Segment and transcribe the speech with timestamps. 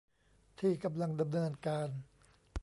[0.59, 1.89] ที่กำลังดำเนินการ